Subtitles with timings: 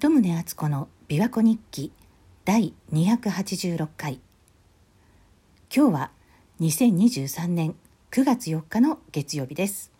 [0.00, 1.92] 鳩宗敦子の琵琶湖日記
[2.46, 4.18] 第286回。
[5.70, 6.10] 今日は
[6.58, 7.74] 2023年
[8.10, 9.92] 9月4日の月曜日です。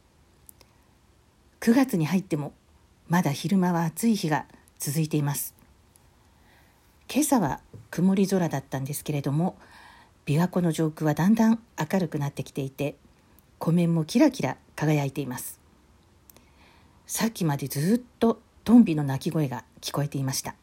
[1.61, 2.55] 9月に入っても
[3.11, 4.47] まだ昼間は暑い日が
[4.79, 5.55] 続いています。
[7.13, 7.61] 今朝は
[7.91, 9.59] 曇り空だったんですけれども
[10.25, 12.97] 琵琶湖の上空はだんだん明るくなってきていて
[13.59, 15.61] 湖面もキラキラ輝いています。
[17.07, 18.41] さっきまでずっと
[18.71, 20.55] トンビの鳴き声が聞こえていました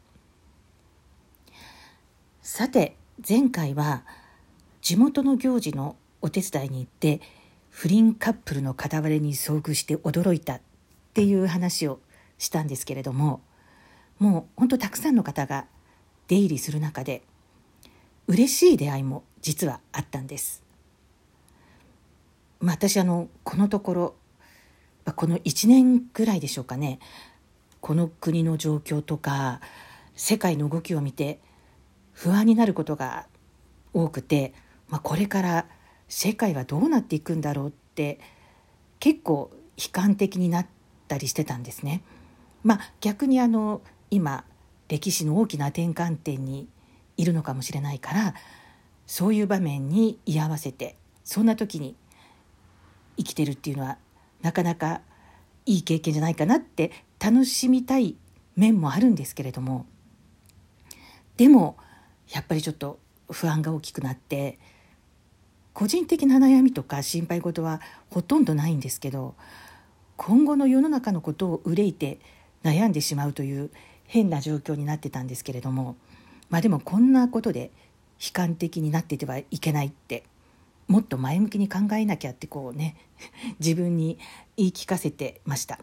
[2.40, 2.96] さて
[3.28, 4.02] 前回は
[4.80, 7.20] 地元の行事のお手伝いに行って
[7.68, 10.60] 不倫カップルの片割れに遭遇して驚いたっ
[11.12, 12.00] ていう話を
[12.38, 13.42] したんですけれども
[14.18, 15.66] もう本当たくさんの方が
[16.28, 17.20] 出入りする中で
[18.26, 20.62] 嬉しい出会いも実はあったんです。
[22.58, 24.14] まあ、私あのこのところ
[25.12, 26.98] この1年ぐらいでしょうかね
[27.80, 29.60] この国の状況とか
[30.14, 31.40] 世界の動きを見て
[32.12, 33.26] 不安になることが
[33.92, 34.52] 多くて、
[34.88, 35.66] まあ、これから
[36.08, 38.18] 世界はどうなっていくんだろうって
[38.98, 40.66] 結構悲観的になっ
[41.06, 42.02] たりしてたんですね。
[42.64, 44.44] まあ、逆にあの今
[44.88, 46.68] 歴史の大きな転換点に
[47.16, 48.34] いるのかもしれないから
[49.06, 51.94] そういう場面に居合わせてそんな時に
[53.16, 53.98] 生きてるっていうのは
[54.42, 55.02] なかなか
[55.66, 58.16] いい経験じゃないかなって楽しみたい
[58.56, 59.86] 面もあるんですけれども
[61.36, 61.76] でも
[62.30, 62.98] やっぱりちょっと
[63.30, 64.58] 不安が大きくなって
[65.72, 69.34] 個人的な悩みとか心配事はほとんどないんですけど
[70.16, 72.18] 今後の世の中のことを憂いて
[72.64, 73.70] 悩んでしまうという
[74.04, 75.96] 変な状況になってたんですけれども
[76.50, 77.70] まあでもこんなことで
[78.20, 80.24] 悲観的になっててはいけないって
[80.88, 82.96] もっと前向きに考えなきゃってこうね
[83.60, 84.18] 自分に
[84.56, 85.78] 言い聞かせてました。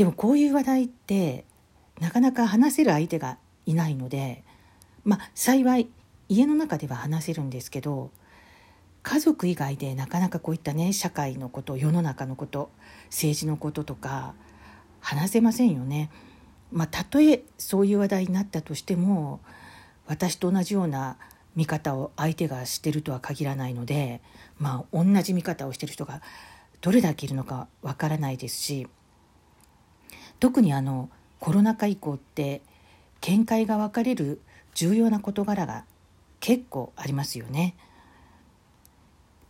[0.00, 1.44] でもこういう話題って
[2.00, 4.42] なかなか話せる相手がいないので
[5.04, 5.90] まあ幸い
[6.30, 8.10] 家の中では話せるんですけど
[9.02, 12.70] 家族以外でなかなかこういったね社会のこと世の中のこと
[13.10, 14.32] 政治のこととか
[15.00, 16.10] 話せませんよね。
[16.72, 19.40] まあ、たとえそういう話題になったとしても
[20.06, 21.18] 私と同じような
[21.56, 24.22] 見方を相手がしてるとは限らないので、
[24.58, 26.22] まあ、同じ見方をしてる人が
[26.80, 28.86] どれだけいるのかわからないですし
[30.40, 31.08] 特にあの
[31.38, 32.62] コロナ禍以降って
[33.20, 34.40] 見解が分かれる
[34.74, 35.84] 重要な事柄が
[36.40, 37.76] 結構ありますよね。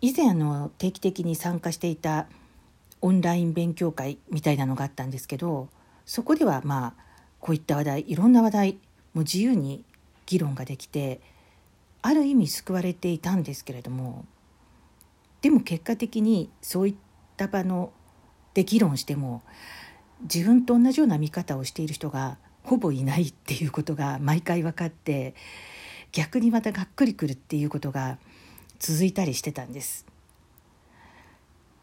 [0.01, 2.27] 以前あの定期的に参加していた
[3.03, 5.69] オンライン勉強会みたいなのがあったんですけど
[6.07, 7.03] そこではまあ
[7.39, 8.79] こういった話題いろんな話題
[9.15, 9.85] も自由に
[10.27, 11.21] 議論ができて
[12.03, 14.25] ある意味救われていたんですけれども
[15.43, 16.95] でも結果的にそういっ
[17.37, 17.93] た場の
[18.55, 19.43] で議論しても
[20.23, 25.35] 自分と同じような見方をしている人がほぼいないっていうことが毎回分かって
[26.13, 28.19] 逆にまたがっくりくるっていうことが
[28.79, 30.07] 続いたりしてたんです。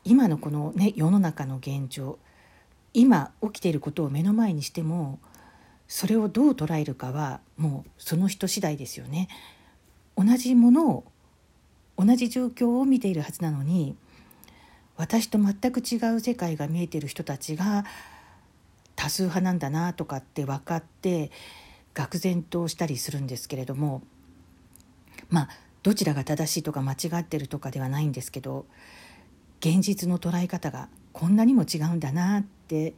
[0.03, 2.18] 今のこのね世の中の現状
[2.94, 5.19] 今起きていることを目の前にしても
[5.88, 9.28] それをどう捉えるかはもうその人次第ですよね。
[10.16, 11.04] 同じものを
[11.98, 13.96] 同じ状況を見ているはずなのに
[14.96, 17.86] 私と全く違う世界が見えてる人たちが
[19.07, 21.31] 多数派なんだなとかって分かって
[21.94, 24.01] 愕然としたりするんですけれども
[25.29, 25.50] まあ
[25.81, 28.66] どちらが正しいとか間違ってるとかではないんですけど
[29.62, 32.95] 現実の捉え方がこんなにも違うんだなって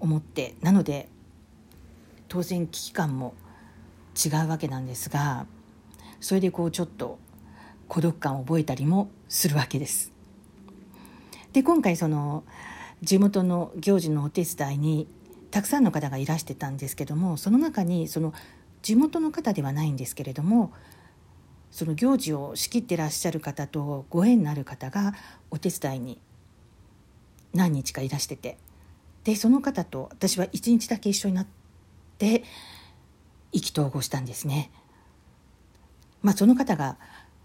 [0.00, 1.08] 思ってなので
[2.28, 3.32] 当然危機感も
[4.22, 5.46] 違うわけなんですが
[6.20, 7.18] それでこうちょっと
[7.88, 10.12] 孤独感を覚えたりもするわけです。
[11.54, 12.44] で今回その
[13.02, 15.08] 地元の行事のお手伝いに
[15.50, 18.32] たくさんの方がいらしてたんですけどもその中にその
[18.80, 20.72] 地元の方ではないんですけれども
[21.70, 25.14] その行事を仕切ってらっしゃる方とご縁のある方が
[25.50, 26.20] お手伝いに
[27.54, 28.58] 何日かいらしてて
[29.24, 31.46] でその方と私は一日だけ一緒になっ
[32.18, 32.44] て
[33.52, 34.70] 意気投合したんですね。
[36.22, 36.96] まあ、その方が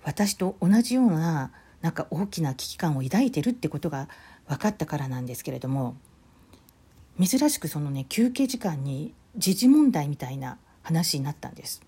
[0.04, 1.52] 私と同じような
[1.82, 4.08] なんか大きな危機感を抱いてるってことが
[4.48, 5.96] 分かったからなんですけれども
[7.20, 11.82] 珍しくそのね休憩時間に時事問題みたいな話になったんです。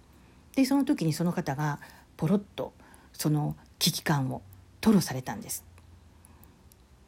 [0.56, 1.80] でその時にその方が
[2.18, 2.74] ポロッと
[3.14, 4.42] その危機感を
[4.82, 5.64] 吐露されたんです。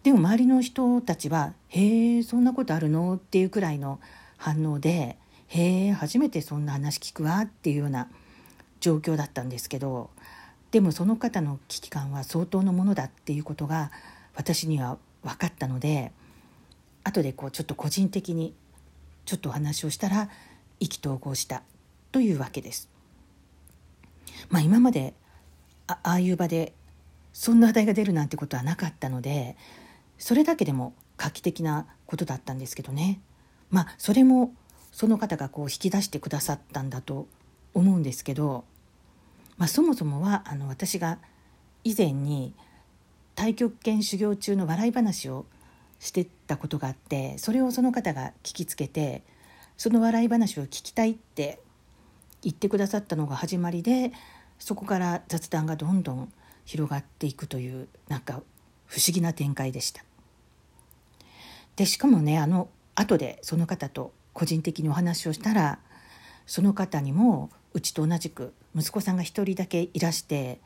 [0.04, 4.00] でも周りの人たちは「へえそんなことあるの?」っていうくらいの
[4.38, 5.18] 反応で
[5.48, 8.08] へえ初めてそんな話聞くわっていうような
[8.80, 10.10] 状況だったんですけど
[10.72, 13.92] でもその方の危機感は相当のものだっていうことが
[14.34, 16.12] 私には分かったので
[17.04, 18.54] 後でこうちょっと個人的に
[19.26, 20.30] ちょっとお話をしたら
[20.80, 21.64] 意気投合した
[22.12, 22.90] というわけです。
[24.50, 25.14] まあ、今まで
[25.88, 26.74] ああいう場で
[27.34, 29.56] そんな話題が出るなんてことはなかったので
[30.18, 33.22] それだけでも画期的なことだったんですけどね
[33.70, 34.54] まあそれも
[34.92, 37.28] その方がこう引き出してくださったんだと
[37.74, 38.66] 思うんですけど、
[39.58, 41.20] まあ、そもそもはあの私が
[41.84, 42.54] 以前に
[43.42, 45.48] 太極拳修行中の笑い話を
[45.98, 49.24] してたことがあってそれをその方が聞きつけて
[49.78, 51.60] その笑い話を聞きたいって
[52.44, 54.12] 言ってくださったのが始まりで
[54.60, 56.32] そこから雑談がどんどん
[56.66, 58.44] 広がっていくというなんか
[58.86, 60.04] 不思議な展開でした。
[61.78, 65.80] でしかもねあの後でその方と個人的にお話をしたら
[66.46, 70.62] その方にもうちと同じく息子さんが一人だけいらして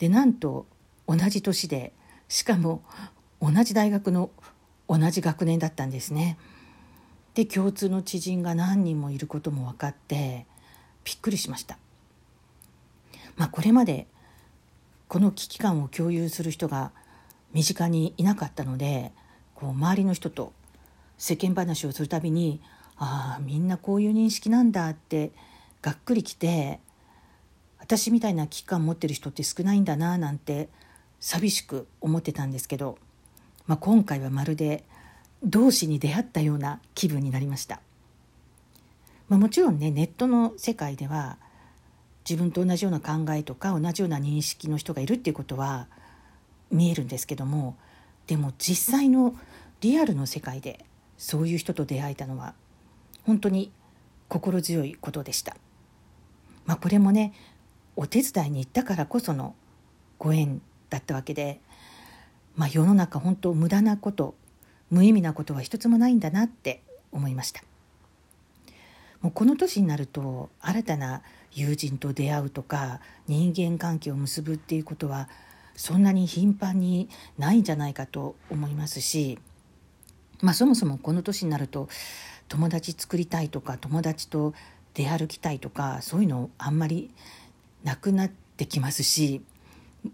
[0.00, 0.66] でなんと
[1.06, 1.92] 同じ年で
[2.28, 2.82] しかも
[3.40, 4.30] 同じ大学の
[4.88, 6.38] 同じ学年だったんですね。
[7.34, 10.46] で共通の知人が何人もいることも分かって
[11.04, 11.78] びっくりしました。
[13.36, 14.06] まあ、これまで
[15.08, 16.92] この危機感を共有する人が
[17.52, 19.12] 身近にいなかったので
[19.54, 20.52] こう周りの人と
[21.18, 22.60] 世間話をするたびに
[22.96, 25.32] ああみんなこういう認識なんだって
[25.82, 26.80] がっくりきて
[27.78, 30.68] 私みたいな危機感持ってる人って少ないんだななんて
[31.20, 32.98] 寂しく思ってたんですけど、
[33.66, 34.84] まあ、今回はまるで
[35.42, 37.80] 同志に出会ったような気分になりました。
[39.28, 41.38] まあ、もちろんねネットの世界では
[42.28, 45.88] 自分と同じような考えとか同じような認識の人がいるっていうことは
[46.70, 47.76] 見えるんですけども
[48.26, 49.34] でも実際の
[49.80, 50.84] リアルの世界で
[51.18, 52.54] そういう人と出会えたのは
[53.24, 53.72] 本当に
[54.28, 55.56] 心強いことでした。
[56.64, 57.32] まあ、これもね
[57.94, 59.54] お手伝いに行ったからこその
[60.18, 60.60] ご縁
[60.90, 61.60] だったわけで、
[62.54, 64.34] まあ、世の中本当無駄なこと
[64.90, 67.62] 無意味なことは一つもないんだなって思いました。
[69.20, 71.22] もうこの年になると新たな
[71.52, 75.28] 友人と出会うとか人間関係を結ぶっていうことは
[75.74, 79.38] そんなに頻繁にないんじゃないかと思いますし、
[80.42, 81.88] まあ、そもそもこの年になると
[82.48, 84.54] 友達作りたいとか友達と
[84.94, 87.10] 出歩きたいとかそういうのあんまり
[87.84, 89.42] なくなってきますし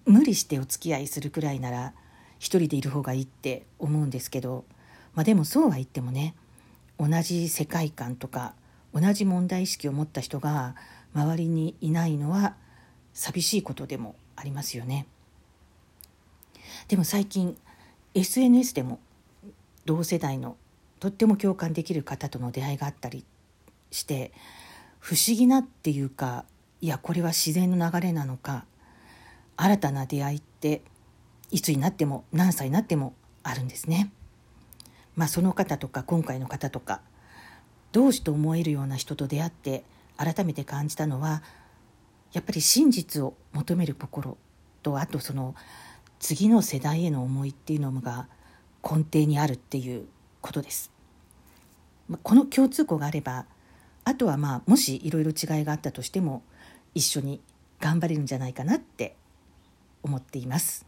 [0.07, 1.93] 無理してお付き合いするくらいなら
[2.39, 4.65] 一人でいる方がいいって思うんですけど、
[5.15, 6.35] まあ、でもそうは言ってもね
[6.99, 8.55] 同じ世界観とか
[8.95, 10.75] 同じ問題意識を持った人が
[11.15, 12.57] 周りにいないのは
[13.15, 15.07] 寂しいことでもありますよね。
[16.89, 17.57] でも最近
[18.15, 18.99] SNS でも
[19.85, 20.57] 同世代の
[21.01, 23.25] とっても共感できる方との出会いがあったり
[23.91, 24.33] して
[24.99, 26.45] 不思議なっていうか
[26.81, 28.65] いやこれは自然の流れなのか
[29.57, 30.83] 新たな出会いって
[31.51, 34.13] いつになっても何歳になってもあるんですね。
[35.17, 37.03] まあその方とか今回の方とか
[37.93, 39.85] 同志と思えるような人と出会って
[40.17, 41.43] 改めて感じたのは
[42.33, 44.39] やっぱり真実を求める心
[44.83, 45.55] とあとその
[46.19, 48.29] 次の世代への思いっていうのが
[48.83, 50.07] 根底にあるっていう
[50.41, 50.91] ことです。
[52.23, 53.47] この共通項があれば
[54.05, 56.43] あとはまあもしいろいろ違いがあったとしても
[56.95, 57.41] 一緒に
[57.81, 59.17] 頑張れるんじゃないかなって
[60.03, 60.87] 思っています。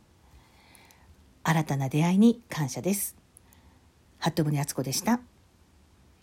[1.42, 3.16] 新たな出会いに感謝です。
[4.18, 5.20] 服部敦子でした。